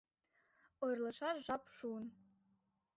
Ойырлаш 0.83 1.19
жап 1.45 1.63
шуын. 1.75 2.05